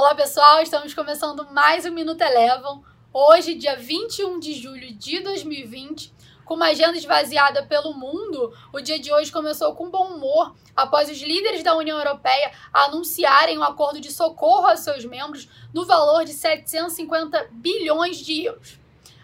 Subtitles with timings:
[0.00, 2.82] Olá pessoal, estamos começando mais um Minuto Elevam.
[3.12, 6.10] Hoje, dia 21 de julho de 2020,
[6.42, 11.10] com uma agenda esvaziada pelo mundo, o dia de hoje começou com bom humor após
[11.10, 16.24] os líderes da União Europeia anunciarem um acordo de socorro aos seus membros no valor
[16.24, 18.78] de 750 bilhões de euros.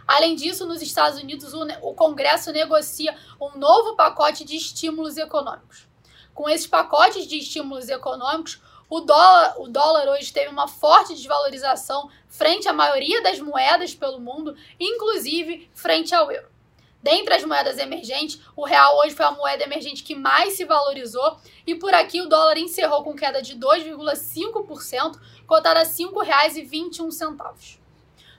[0.06, 5.88] Além disso, nos Estados Unidos, o Congresso negocia um novo pacote de estímulos econômicos.
[6.34, 12.08] Com esses pacotes de estímulos econômicos, o dólar, o dólar hoje teve uma forte desvalorização
[12.28, 16.48] frente à maioria das moedas pelo mundo, inclusive frente ao euro.
[17.02, 21.36] Dentre as moedas emergentes, o real hoje foi a moeda emergente que mais se valorizou
[21.66, 27.78] e por aqui o dólar encerrou com queda de 2,5%, cotada a R$ 5,21.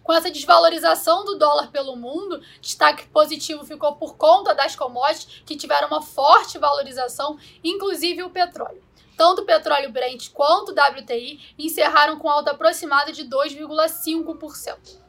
[0.03, 5.57] Com essa desvalorização do dólar pelo mundo, destaque positivo ficou por conta das commodities que
[5.57, 8.86] tiveram uma forte valorização, inclusive o petróleo.
[9.17, 15.07] Tanto o petróleo Brent quanto o WTI encerraram com alta aproximada de 2,5%.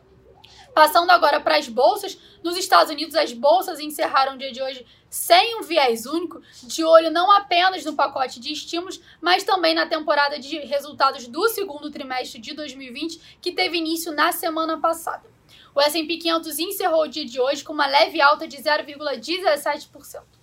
[0.74, 4.86] Passando agora para as bolsas, nos Estados Unidos as bolsas encerraram o dia de hoje
[5.10, 9.86] sem um viés único, de olho não apenas no pacote de estímulos, mas também na
[9.86, 15.28] temporada de resultados do segundo trimestre de 2020, que teve início na semana passada.
[15.74, 20.37] O S&P 500 encerrou o dia de hoje com uma leve alta de 0,17%.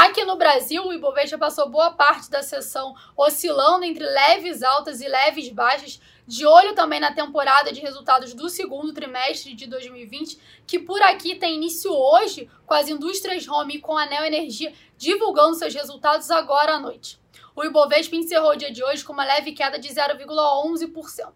[0.00, 5.06] Aqui no Brasil, o Ibovespa passou boa parte da sessão oscilando entre leves altas e
[5.06, 10.78] leves baixas, de olho também na temporada de resultados do segundo trimestre de 2020, que
[10.78, 15.56] por aqui tem início hoje com as indústrias home e com a Neo Energia divulgando
[15.56, 17.20] seus resultados agora à noite.
[17.54, 21.30] O Ibovespa encerrou o dia de hoje com uma leve queda de 0,11%.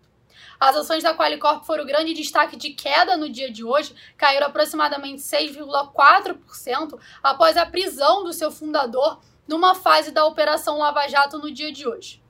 [0.58, 5.22] As ações da Qualicorp foram grande destaque de queda no dia de hoje, caíram aproximadamente
[5.22, 11.72] 6,4% após a prisão do seu fundador numa fase da Operação Lava Jato no dia
[11.72, 12.24] de hoje.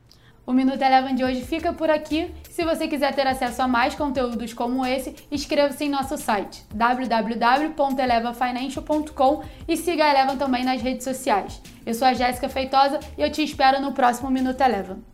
[0.47, 2.31] O Minuto Eleven de hoje fica por aqui.
[2.51, 9.43] Se você quiser ter acesso a mais conteúdos como esse, inscreva-se em nosso site www.elevafinancial.com
[9.67, 11.63] e siga a Eleven também nas redes sociais.
[11.87, 15.14] Eu sou a Jéssica Feitosa e eu te espero no próximo Minuto Eleven.